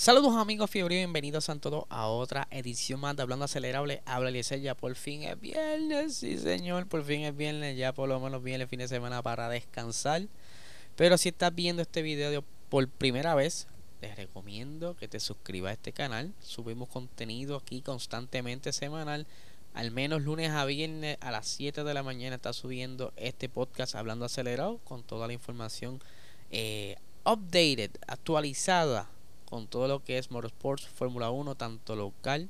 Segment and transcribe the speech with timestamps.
[0.00, 4.02] Saludos amigos fiebre bienvenidos a todos a otra edición más de Hablando Acelerable.
[4.06, 8.08] Habla Eliezer, ya por fin es viernes, sí señor, por fin es viernes, ya por
[8.08, 10.22] lo menos viene el fin de semana para descansar.
[10.96, 13.66] Pero si estás viendo este video por primera vez,
[14.00, 16.32] les recomiendo que te suscribas a este canal.
[16.40, 19.26] Subimos contenido aquí constantemente semanal.
[19.74, 23.94] Al menos lunes a viernes a las 7 de la mañana está subiendo este podcast
[23.96, 26.00] Hablando Acelerado con toda la información
[26.50, 29.10] eh, updated, actualizada
[29.50, 32.48] con todo lo que es Motorsports Fórmula 1, tanto local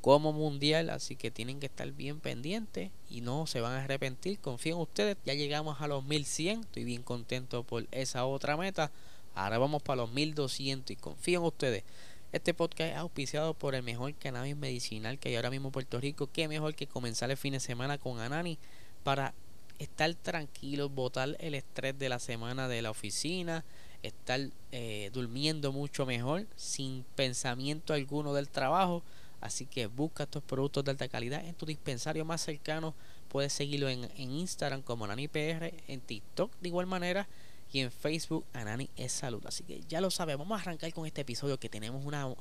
[0.00, 0.90] como mundial.
[0.90, 4.38] Así que tienen que estar bien pendientes y no se van a arrepentir.
[4.40, 5.16] Confío en ustedes.
[5.24, 6.60] Ya llegamos a los 1100.
[6.62, 8.90] Estoy bien contento por esa otra meta.
[9.34, 11.84] Ahora vamos para los 1200 y confío en ustedes.
[12.32, 16.00] Este podcast es auspiciado por el mejor cannabis medicinal que hay ahora mismo en Puerto
[16.00, 16.30] Rico.
[16.32, 18.58] Qué mejor que comenzar el fin de semana con Anani
[19.04, 19.34] para
[19.78, 23.64] estar tranquilos, botar el estrés de la semana de la oficina,
[24.02, 24.40] estar
[24.72, 29.02] eh, durmiendo mucho mejor, sin pensamiento alguno del trabajo.
[29.40, 32.94] Así que busca estos productos de alta calidad en tu dispensario más cercano.
[33.28, 37.26] Puedes seguirlo en, Instagram como AnaniPR, en TikTok de igual manera
[37.72, 39.44] y en Facebook Anani es Salud.
[39.46, 40.46] Así que ya lo sabemos.
[40.46, 42.32] Vamos a arrancar con este episodio que tenemos una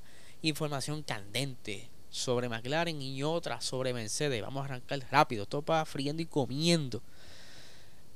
[0.42, 4.42] información candente sobre McLaren y otra sobre Mercedes.
[4.42, 7.02] Vamos a arrancar rápido, topa friendo y comiendo.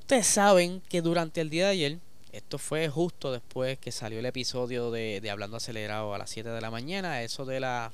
[0.00, 1.98] Ustedes saben que durante el día de ayer
[2.32, 6.60] esto fue justo después que salió el episodio de, Hablando Acelerado a las 7 de
[6.60, 7.22] la mañana.
[7.22, 7.92] Eso de las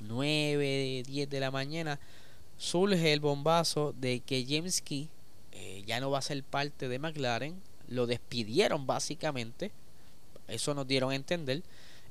[0.00, 1.98] 9, 10 de la mañana
[2.56, 5.08] surge el bombazo de que James Key
[5.52, 7.60] eh, ya no va a ser parte de McLaren.
[7.88, 9.72] Lo despidieron básicamente.
[10.48, 11.62] Eso nos dieron a entender.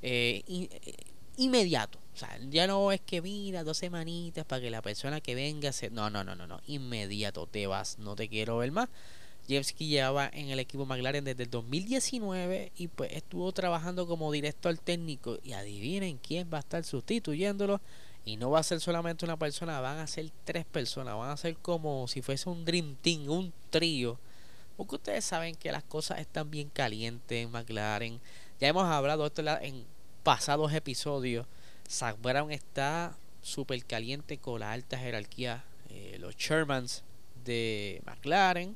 [0.02, 0.96] Eh, eh,
[1.38, 2.00] inmediato.
[2.14, 5.72] O sea, ya no es que mira dos semanitas para que la persona que venga
[5.72, 5.92] se...
[5.92, 6.60] No, no, no, no, no.
[6.66, 8.00] Inmediato te vas.
[8.00, 8.90] No te quiero ver más.
[9.48, 14.78] Jevski llevaba en el equipo McLaren desde el 2019 y pues estuvo trabajando como director
[14.78, 17.80] técnico y adivinen quién va a estar sustituyéndolo
[18.26, 21.38] y no va a ser solamente una persona, van a ser tres personas, van a
[21.38, 24.20] ser como si fuese un Dream Team, un trío.
[24.76, 28.20] Porque ustedes saben que las cosas están bien calientes en McLaren.
[28.60, 29.86] Ya hemos hablado esto en
[30.24, 31.48] pasados episodios.
[31.90, 37.06] Zach Brown está súper caliente con la alta jerarquía, eh, los Shermans
[37.46, 38.76] de McLaren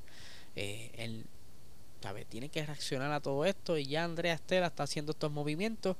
[0.56, 1.26] eh, él
[2.30, 5.96] tiene que reaccionar a todo esto y ya Andrea Estela está haciendo estos movimientos,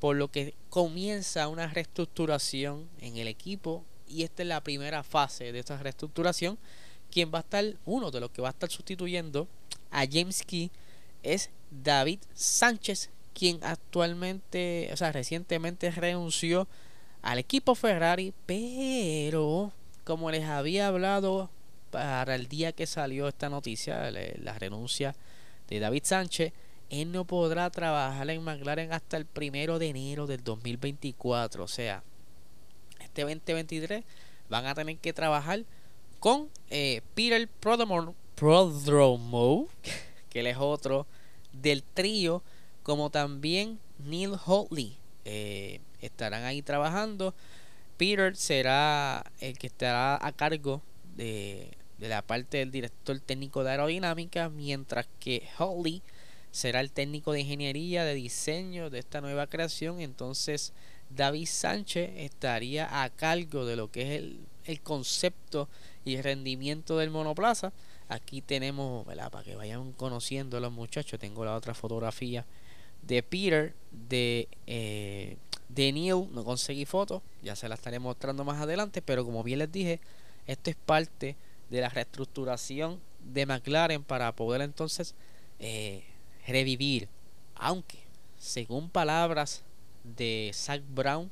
[0.00, 5.52] por lo que comienza una reestructuración en el equipo y esta es la primera fase
[5.52, 6.58] de esta reestructuración.
[7.10, 9.48] Quien va a estar, uno de los que va a estar sustituyendo
[9.90, 10.70] a James Key
[11.22, 16.66] es David Sánchez, quien actualmente, o sea, recientemente renunció
[17.22, 19.72] al equipo Ferrari, pero
[20.04, 21.50] como les había hablado
[21.96, 25.16] para el día que salió esta noticia, la renuncia
[25.66, 26.52] de David Sánchez,
[26.90, 31.64] él no podrá trabajar en McLaren hasta el primero de enero del 2024.
[31.64, 32.02] O sea,
[33.00, 34.04] este 2023
[34.50, 35.64] van a tener que trabajar
[36.20, 38.08] con eh, Peter Prodromo,
[40.28, 41.06] que él es otro
[41.54, 42.42] del trío,
[42.82, 44.98] como también Neil Hotley.
[45.24, 47.34] Eh, estarán ahí trabajando.
[47.96, 50.82] Peter será el que estará a cargo
[51.16, 56.02] de, la parte del director técnico de aerodinámica, mientras que Holly
[56.50, 60.00] será el técnico de ingeniería de diseño de esta nueva creación.
[60.00, 60.72] Entonces,
[61.10, 65.68] David Sánchez estaría a cargo de lo que es el, el concepto
[66.04, 67.72] y rendimiento del monoplaza.
[68.08, 72.46] Aquí tenemos, para que vayan conociendo a los muchachos, tengo la otra fotografía
[73.02, 75.36] de Peter, de, eh,
[75.68, 79.58] de Neil, no conseguí fotos, ya se la estaré mostrando más adelante, pero como bien
[79.60, 80.00] les dije,
[80.46, 81.36] esto es parte
[81.70, 85.14] de la reestructuración de McLaren para poder entonces
[85.58, 86.04] eh,
[86.46, 87.08] revivir.
[87.54, 87.98] Aunque,
[88.38, 89.62] según palabras
[90.04, 91.30] de Zach Brown,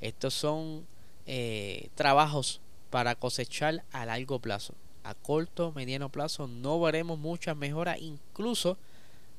[0.00, 0.86] estos son
[1.26, 2.60] eh, trabajos
[2.90, 4.74] para cosechar a largo plazo.
[5.04, 8.76] A corto, mediano plazo no veremos muchas mejoras, incluso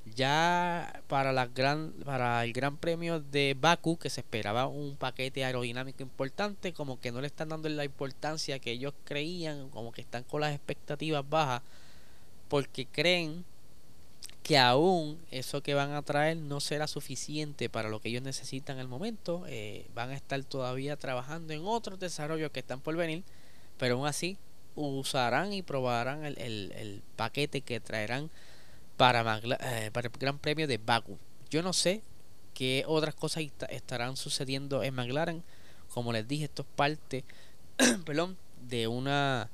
[0.06, 5.46] ya para, la gran, para el Gran Premio de Baku, que se esperaba un paquete
[5.46, 10.02] aerodinámico importante, como que no le están dando la importancia que ellos creían, como que
[10.02, 11.62] están con las expectativas bajas,
[12.50, 13.46] porque creen
[14.44, 18.78] que aún eso que van a traer no será suficiente para lo que ellos necesitan
[18.78, 19.46] al momento.
[19.48, 23.24] Eh, van a estar todavía trabajando en otros desarrollos que están por venir,
[23.78, 24.38] pero aún así
[24.76, 28.30] usarán y probarán el, el, paquete que traerán
[28.98, 31.18] para, eh, para el Gran Premio de Baku.
[31.50, 32.02] Yo no sé
[32.54, 35.44] qué otras cosas estarán sucediendo en McLaren.
[35.90, 37.24] Como les dije, esto es parte
[38.06, 39.50] perdón, de una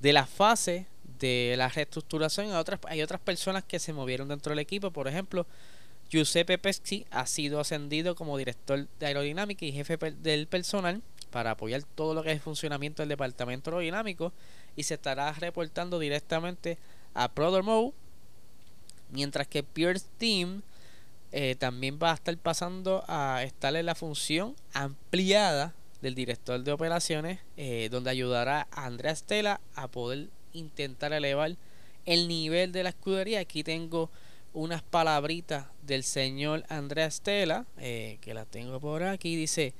[0.00, 0.86] de la fase
[1.18, 2.46] de la reestructuración.
[2.46, 4.90] Hay otras, hay otras personas que se movieron dentro del equipo.
[4.90, 5.46] Por ejemplo,
[6.08, 11.82] Giuseppe Pesci ha sido ascendido como director de aerodinámica y jefe del personal para apoyar
[11.94, 14.32] todo lo que es el funcionamiento del departamento aerodinámico
[14.74, 16.78] y se estará reportando directamente
[17.14, 17.62] a Brother
[19.10, 20.62] mientras que Pierce Team
[21.32, 26.72] eh, también va a estar pasando a estar en la función ampliada del director de
[26.72, 31.56] operaciones eh, donde ayudará a Andrea Stella a poder intentar elevar
[32.06, 33.40] el nivel de la escudería.
[33.40, 34.10] Aquí tengo
[34.52, 39.36] unas palabritas del señor Andrea Stella, eh, que la tengo por aquí.
[39.36, 39.74] Dice,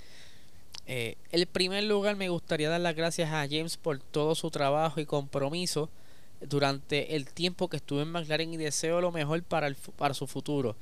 [0.87, 5.00] eh, el primer lugar me gustaría dar las gracias a James por todo su trabajo
[5.00, 5.91] y compromiso
[6.40, 10.26] durante el tiempo que estuve en McLaren y deseo lo mejor para, el, para su
[10.26, 10.76] futuro.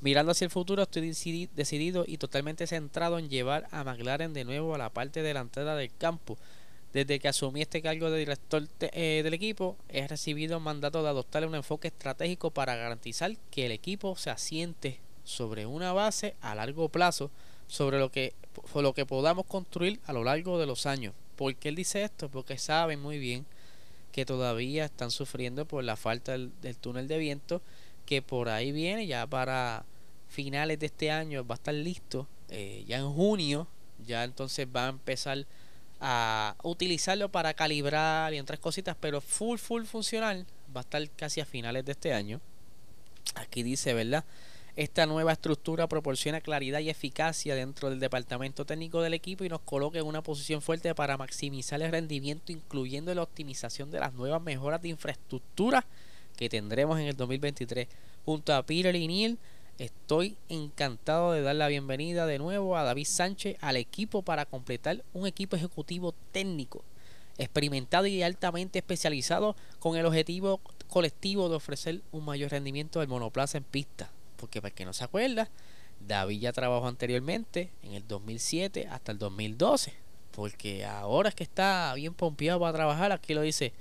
[0.00, 1.08] Mirando hacia el futuro estoy
[1.54, 5.90] decidido y totalmente centrado en llevar a McLaren de nuevo a la parte delantera del
[5.96, 6.36] campo
[6.94, 11.08] desde que asumí este cargo de director eh, del equipo, he recibido un mandato de
[11.08, 16.54] adoptar un enfoque estratégico para garantizar que el equipo se asiente sobre una base a
[16.54, 17.32] largo plazo
[17.66, 18.32] sobre lo que,
[18.76, 21.14] lo que podamos construir a lo largo de los años.
[21.34, 22.28] ¿Por qué él dice esto?
[22.28, 23.44] Porque saben muy bien
[24.14, 27.60] que todavía están sufriendo por la falta del, túnel de viento,
[28.06, 29.84] que por ahí viene ya para
[30.28, 33.66] finales de este año va a estar listo, eh, ya en junio,
[34.06, 35.44] ya entonces va a empezar
[36.00, 41.40] a utilizarlo para calibrar y otras cositas, pero full, full funcional va a estar casi
[41.40, 42.40] a finales de este año.
[43.34, 44.22] Aquí dice, ¿verdad?
[44.76, 49.60] Esta nueva estructura proporciona claridad y eficacia dentro del departamento técnico del equipo y nos
[49.60, 54.42] coloca en una posición fuerte para maximizar el rendimiento, incluyendo la optimización de las nuevas
[54.42, 55.86] mejoras de infraestructura
[56.36, 57.86] que tendremos en el 2023.
[58.24, 59.38] Junto a Peter y Neil
[59.78, 65.02] Estoy encantado de dar la bienvenida de nuevo a David Sánchez al equipo para completar
[65.12, 66.84] un equipo ejecutivo técnico,
[67.38, 73.58] experimentado y altamente especializado con el objetivo colectivo de ofrecer un mayor rendimiento del monoplaza
[73.58, 74.12] en pista.
[74.36, 75.48] Porque para el que no se acuerda,
[76.00, 79.94] David ya trabajó anteriormente en el 2007 hasta el 2012.
[80.32, 83.72] Porque ahora es que está bien pompeado para trabajar, aquí lo dice,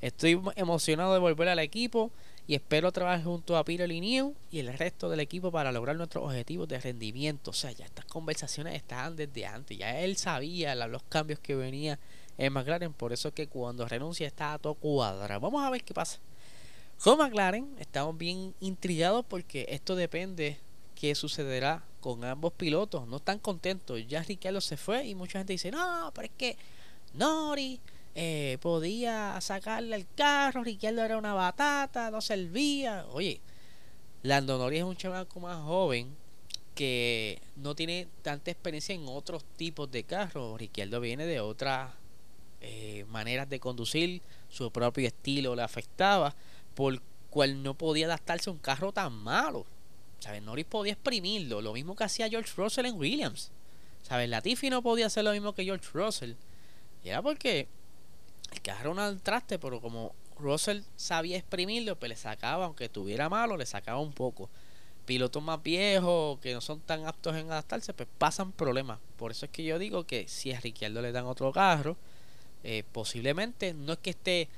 [0.00, 2.12] estoy emocionado de volver al equipo
[2.46, 6.24] y espero trabajar junto a Peter New y el resto del equipo para lograr nuestros
[6.24, 7.50] objetivos de rendimiento.
[7.50, 11.98] O sea, ya estas conversaciones estaban desde antes, ya él sabía los cambios que venía
[12.38, 15.40] en McLaren, por eso es que cuando renuncia estaba todo cuadrado.
[15.40, 16.20] Vamos a ver qué pasa.
[17.02, 20.58] Con McLaren estamos bien intrigados porque esto depende
[20.94, 23.06] qué sucederá con ambos pilotos.
[23.06, 24.04] No están contentos.
[24.06, 26.56] Ya Ricardo se fue y mucha gente dice, no, pero es que
[27.14, 27.80] Nori
[28.14, 33.06] eh, podía sacarle el carro, Riquelme era una batata, no servía.
[33.10, 33.40] Oye,
[34.22, 36.16] Lando Norris es un chamaco más joven
[36.74, 40.58] que no tiene tanta experiencia en otros tipos de carros.
[40.58, 41.92] Riquelme viene de otras
[42.62, 46.34] eh, maneras de conducir, su propio estilo le afectaba,
[46.76, 47.00] por
[47.30, 49.66] cual no podía adaptarse a un carro tan malo.
[50.20, 50.42] ¿Sabes?
[50.42, 53.50] Norris podía exprimirlo, lo mismo que hacía George Russell en Williams.
[54.02, 54.28] ¿Sabes?
[54.28, 56.34] Latifi no podía hacer lo mismo que George Russell.
[57.02, 57.66] Y era porque
[58.52, 63.28] el carro no al traste, pero como Russell sabía exprimirlo, pues le sacaba, aunque tuviera
[63.28, 64.48] malo, le sacaba un poco.
[65.06, 68.98] Pilotos más viejos que no son tan aptos en adaptarse, pues pasan problemas.
[69.16, 71.96] Por eso es que yo digo que si a Ricciardo le dan otro carro,
[72.64, 74.48] eh, posiblemente no es que esté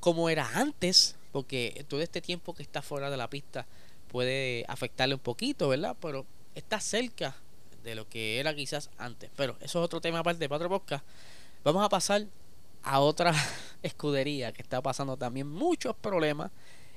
[0.00, 3.66] como era antes, porque todo este tiempo que está fuera de la pista
[4.08, 5.96] puede afectarle un poquito, ¿verdad?
[6.00, 7.36] Pero está cerca
[7.84, 9.30] de lo que era quizás antes.
[9.36, 10.82] Pero eso es otro tema aparte de Patro.
[11.64, 12.26] Vamos a pasar
[12.82, 13.34] a otra
[13.82, 16.50] escudería que está pasando también muchos problemas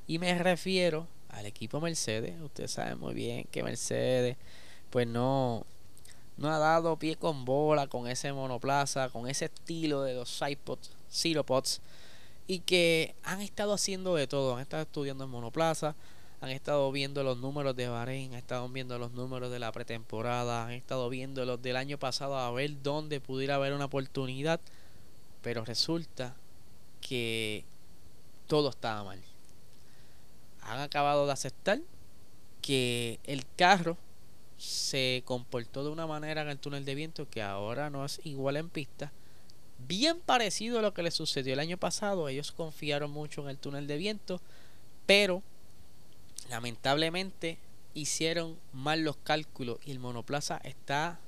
[0.08, 2.40] y me refiero al equipo Mercedes.
[2.42, 4.38] Ustedes saben muy bien que Mercedes
[4.90, 5.66] pues no
[6.38, 10.92] no ha dado pie con bola con ese monoplaza, con ese estilo de los Cypods,
[11.46, 11.82] Pods
[12.52, 15.96] y que han estado haciendo de todo, han estado estudiando en monoplaza,
[16.42, 20.66] han estado viendo los números de Bahrein, han estado viendo los números de la pretemporada,
[20.66, 24.60] han estado viendo los del año pasado a ver dónde pudiera haber una oportunidad
[25.42, 26.36] pero resulta
[27.00, 27.64] que
[28.48, 29.22] todo estaba mal.
[30.64, 31.80] Han acabado de aceptar
[32.62, 33.96] que el carro
[34.58, 38.58] se comportó de una manera en el túnel de viento que ahora no es igual
[38.58, 39.14] en pista.
[39.88, 42.30] Bien parecido a lo que le sucedió el año pasado.
[42.30, 44.42] Ellos confiaron mucho en el túnel de viento.
[45.06, 45.44] Pero
[46.50, 47.58] lamentablemente
[47.94, 51.20] hicieron mal los cálculos y el monoplaza está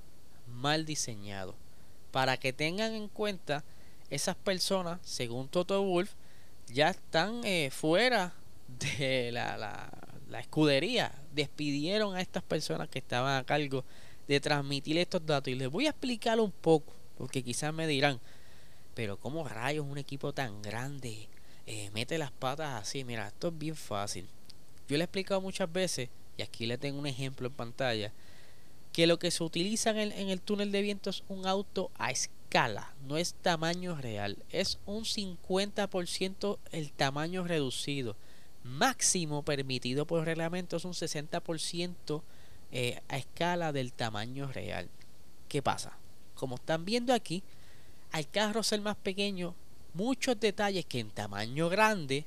[0.48, 1.56] mal diseñado.
[2.12, 3.64] Para que tengan en cuenta,
[4.10, 6.12] esas personas, según Toto Wolf,
[6.68, 8.34] ya están eh, fuera
[8.80, 9.90] de la, la,
[10.30, 11.12] la escudería.
[11.34, 13.84] Despidieron a estas personas que estaban a cargo
[14.28, 15.50] de transmitir estos datos.
[15.50, 18.20] Y les voy a explicar un poco, porque quizás me dirán,
[18.96, 21.28] pero ¿cómo rayos un equipo tan grande
[21.66, 23.04] eh, mete las patas así?
[23.04, 24.28] Mira, esto es bien fácil.
[24.88, 28.12] Yo le he explicado muchas veces, y aquí le tengo un ejemplo en pantalla,
[28.92, 31.90] que lo que se utiliza en el, en el túnel de viento es un auto
[31.98, 38.16] a escala, no es tamaño real, es un 50% el tamaño reducido.
[38.64, 42.22] Máximo permitido por reglamento es un 60%
[42.72, 44.90] eh, a escala del tamaño real.
[45.50, 45.98] ¿Qué pasa?
[46.36, 47.44] Como están viendo aquí,
[48.14, 49.56] al carro ser más pequeño,
[49.96, 52.26] muchos detalles que en tamaño grande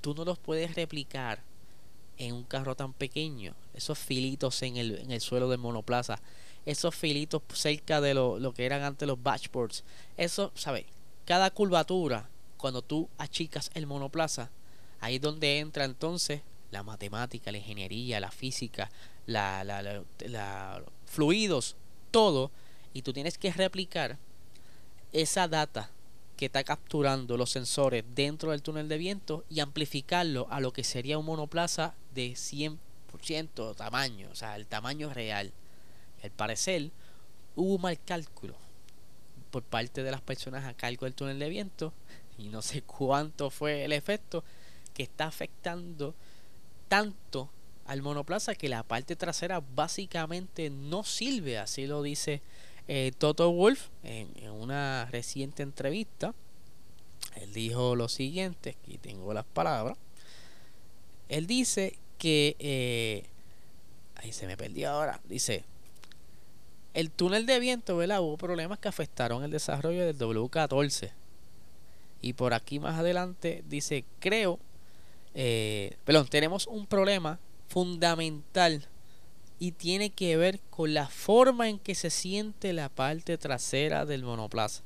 [0.00, 1.42] tú no los puedes replicar
[2.18, 3.54] en un carro tan pequeño.
[3.74, 6.20] Esos filitos en el, en el suelo del monoplaza,
[6.64, 9.82] esos filitos cerca de lo, lo que eran antes los batchboards.
[10.16, 10.84] Eso, ¿sabes?
[11.24, 14.50] Cada curvatura, cuando tú achicas el monoplaza,
[15.00, 18.88] ahí es donde entra entonces la matemática, la ingeniería, la física,
[19.26, 19.82] la, la,
[20.20, 21.74] la, fluidos,
[22.12, 22.52] todo,
[22.92, 24.16] y tú tienes que replicar
[25.14, 25.90] esa data
[26.36, 30.84] que está capturando los sensores dentro del túnel de viento y amplificarlo a lo que
[30.84, 35.52] sería un monoplaza de 100% tamaño, o sea, el tamaño real.
[36.22, 36.90] Al parecer,
[37.54, 38.56] hubo un mal cálculo
[39.52, 41.92] por parte de las personas a cargo del túnel de viento
[42.38, 44.42] y no sé cuánto fue el efecto
[44.92, 46.14] que está afectando
[46.88, 47.50] tanto
[47.86, 52.42] al monoplaza que la parte trasera básicamente no sirve, así lo dice
[52.88, 56.34] eh, Toto Wolf en, una reciente entrevista.
[57.36, 59.98] Él dijo lo siguiente, aquí tengo las palabras.
[61.28, 63.24] Él dice que, eh,
[64.16, 65.64] ahí se me perdió ahora, dice,
[66.92, 68.20] el túnel de viento, ¿verdad?
[68.22, 71.12] Hubo problemas que afectaron el desarrollo del W14.
[72.22, 74.58] Y por aquí más adelante dice, creo,
[75.34, 78.88] eh, perdón, tenemos un problema fundamental
[79.64, 84.22] y tiene que ver con la forma en que se siente la parte trasera del
[84.22, 84.82] monoplaza.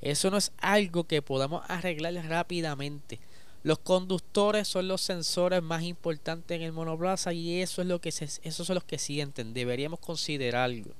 [0.00, 3.20] Eso no es algo que podamos arreglar rápidamente.
[3.62, 8.10] Los conductores son los sensores más importantes en el monoplaza y eso es lo que
[8.10, 9.52] se, esos son los que sienten.
[9.52, 10.94] Deberíamos considerarlo.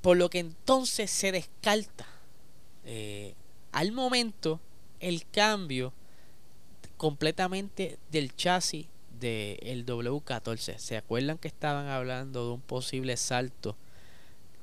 [0.00, 2.06] Por lo que entonces se descarta
[2.84, 3.34] eh,
[3.72, 4.60] al momento
[5.00, 5.92] el cambio
[6.96, 8.86] completamente del chasis
[9.18, 10.78] del W14.
[10.78, 13.76] ¿Se acuerdan que estaban hablando de un posible salto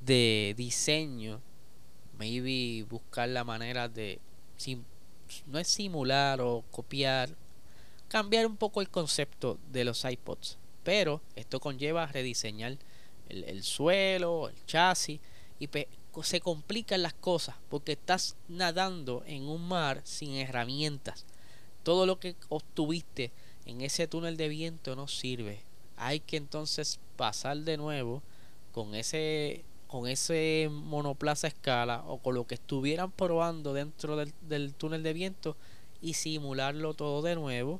[0.00, 1.40] de diseño?
[2.18, 4.20] Maybe buscar la manera de,
[5.46, 7.30] no es simular o copiar,
[8.08, 10.58] cambiar un poco el concepto de los iPods.
[10.84, 12.76] Pero esto conlleva rediseñar
[13.28, 15.20] el, el suelo, el chasis
[15.58, 15.68] y
[16.22, 21.24] se complican las cosas porque estás nadando en un mar sin herramientas.
[21.82, 23.32] Todo lo que obtuviste
[23.66, 25.60] en ese túnel de viento no sirve.
[25.96, 28.22] Hay que entonces pasar de nuevo
[28.72, 35.02] con ese con ese monoplaza escala o con lo que estuvieran probando dentro del, túnel
[35.02, 35.54] de viento
[36.00, 37.78] y simularlo todo de nuevo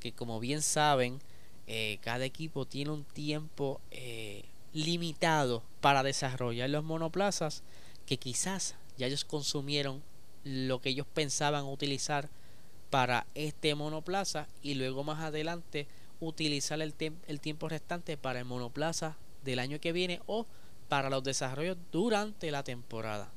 [0.00, 1.20] que como bien saben
[1.68, 7.62] eh, cada equipo tiene un tiempo eh, limitado para desarrollar los monoplazas
[8.06, 10.02] que quizás ya ellos consumieron
[10.42, 12.28] lo que ellos pensaban utilizar
[12.92, 15.86] para este monoplaza y luego más adelante
[16.20, 16.94] utilizar el,
[17.26, 20.44] el tiempo restante para el monoplaza del año que viene o
[20.90, 23.30] para los desarrollos durante la temporada.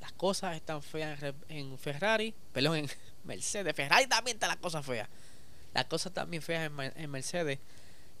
[0.00, 2.90] Las cosas están feas en Ferrari, perdón, en
[3.24, 3.76] Mercedes.
[3.76, 5.08] Ferrari también está la cosa fea.
[5.72, 7.60] Las cosas también feas en, Mercedes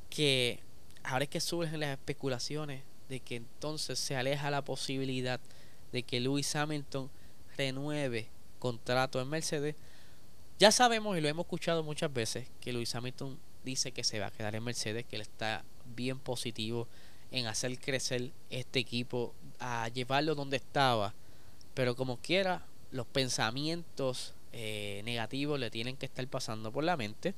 [0.08, 0.60] que
[1.02, 5.40] ahora es que surgen las especulaciones de que entonces se aleja la posibilidad
[5.90, 7.10] de que Lewis Hamilton
[7.56, 8.28] renueve
[8.60, 9.74] contrato en Mercedes
[10.58, 14.26] ya sabemos y lo hemos escuchado muchas veces que Luis Hamilton dice que se va
[14.26, 16.88] a quedar en Mercedes, que él está bien positivo
[17.30, 21.14] en hacer crecer este equipo, a llevarlo donde estaba.
[21.74, 27.34] Pero como quiera, los pensamientos eh, negativos le tienen que estar pasando por la mente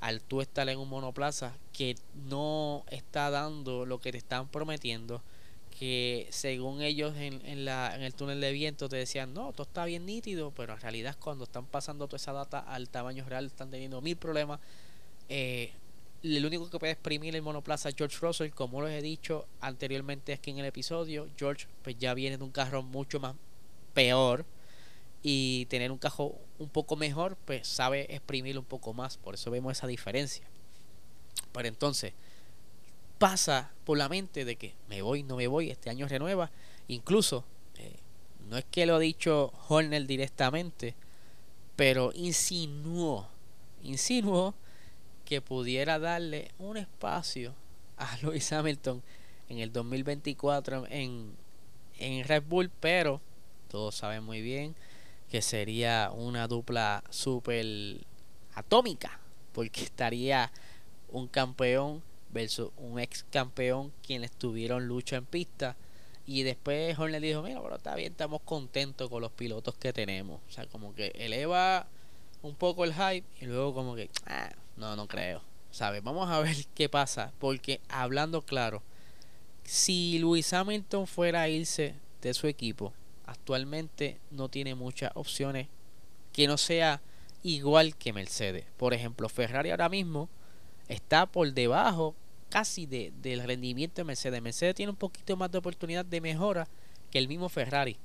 [0.00, 5.22] al tú estar en un monoplaza que no está dando lo que te están prometiendo
[5.78, 9.64] que según ellos en, en, la, en el túnel de viento te decían, no, todo
[9.64, 13.46] está bien nítido, pero en realidad cuando están pasando toda esa data al tamaño real
[13.46, 14.60] están teniendo mil problemas.
[15.28, 15.72] Eh,
[16.22, 20.52] el único que puede exprimir el monoplaza George Russell, como les he dicho anteriormente aquí
[20.52, 21.28] en el episodio.
[21.36, 23.34] George pues ya viene de un carro mucho más
[23.92, 24.46] peor
[25.22, 29.50] y tener un carro un poco mejor pues sabe exprimir un poco más, por eso
[29.50, 30.46] vemos esa diferencia.
[31.52, 32.14] Pero entonces,
[33.18, 36.50] pasa por la mente de que me voy, no me voy, este año renueva.
[36.88, 37.44] Incluso,
[37.76, 37.96] eh,
[38.48, 40.94] no es que lo ha dicho Horner directamente,
[41.76, 43.28] pero insinuó,
[43.82, 44.54] insinuó
[45.24, 47.54] que pudiera darle un espacio
[47.96, 49.02] a Lewis Hamilton
[49.48, 51.34] en el 2024 en,
[51.98, 53.20] en Red Bull, pero
[53.68, 54.74] todos saben muy bien
[55.30, 57.66] que sería una dupla super
[58.54, 59.18] atómica,
[59.52, 60.52] porque estaría
[61.08, 62.02] un campeón
[62.34, 65.76] versus un ex campeón quienes tuvieron lucha en pista.
[66.26, 70.40] Y después Horner dijo, mira, pero está bien, estamos contentos con los pilotos que tenemos.
[70.48, 71.86] O sea, como que eleva
[72.42, 75.40] un poco el hype y luego como que, ah, no, no creo.
[75.70, 76.02] ¿Sabes?
[76.02, 77.32] Vamos a ver qué pasa.
[77.38, 78.82] Porque hablando claro,
[79.64, 82.92] si Luis Hamilton fuera a irse de su equipo,
[83.26, 85.68] actualmente no tiene muchas opciones
[86.32, 87.00] que no sea
[87.42, 88.64] igual que Mercedes.
[88.76, 90.28] Por ejemplo, Ferrari ahora mismo
[90.88, 92.14] está por debajo
[92.54, 94.40] casi de, del rendimiento de Mercedes.
[94.40, 96.68] Mercedes tiene un poquito más de oportunidad de mejora
[97.10, 97.96] que el mismo Ferrari.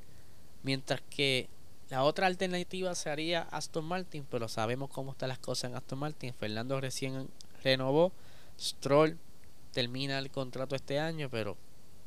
[0.63, 1.47] Mientras que
[1.91, 6.33] la otra alternativa sería Aston Martin, pero sabemos cómo están las cosas en Aston Martin.
[6.33, 7.29] Fernando recién
[7.63, 8.11] renovó.
[8.59, 9.19] Stroll
[9.71, 11.55] termina el contrato este año, pero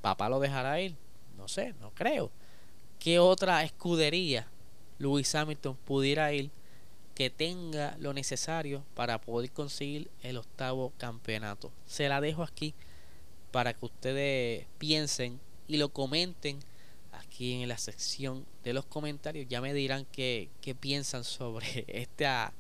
[0.00, 0.96] papá lo dejará ir.
[1.37, 2.32] No sé, no creo.
[2.99, 4.49] ¿Qué otra escudería
[4.99, 6.50] Lewis Hamilton pudiera ir
[7.14, 11.73] que tenga lo necesario para poder conseguir el octavo campeonato?
[11.87, 12.75] Se la dejo aquí
[13.50, 16.59] para que ustedes piensen y lo comenten
[17.12, 19.47] aquí en la sección de los comentarios.
[19.49, 22.52] Ya me dirán qué, qué piensan sobre esta,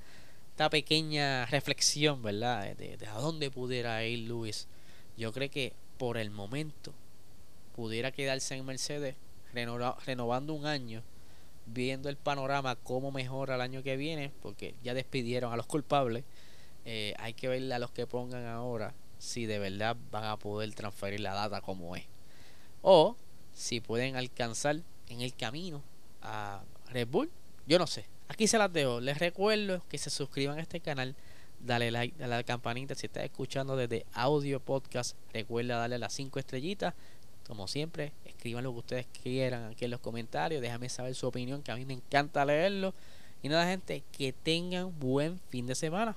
[0.50, 2.76] esta pequeña reflexión, ¿verdad?
[2.76, 4.68] De, de, a dónde pudiera ir Luis.
[5.16, 6.92] Yo creo que por el momento
[7.74, 9.16] pudiera quedarse en Mercedes
[9.52, 11.02] renovando un año,
[11.66, 16.24] viendo el panorama, cómo mejora el año que viene, porque ya despidieron a los culpables.
[16.84, 20.74] Eh, hay que ver a los que pongan ahora si de verdad van a poder
[20.74, 22.04] transferir la data como es.
[22.82, 23.16] O
[23.54, 25.82] si pueden alcanzar en el camino
[26.22, 27.30] a Red Bull.
[27.66, 28.06] Yo no sé.
[28.28, 29.00] Aquí se las dejo.
[29.00, 31.14] Les recuerdo que se suscriban a este canal.
[31.60, 32.94] Dale like, a la campanita.
[32.94, 36.94] Si estás escuchando desde audio podcast, recuerda darle las 5 estrellitas.
[37.46, 40.62] Como siempre, escriban lo que ustedes quieran aquí en los comentarios.
[40.62, 42.94] Déjame saber su opinión, que a mí me encanta leerlo.
[43.42, 46.16] Y nada, gente, que tengan buen fin de semana.